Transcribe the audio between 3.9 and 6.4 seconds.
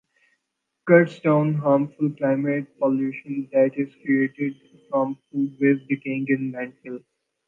created from food waste decaying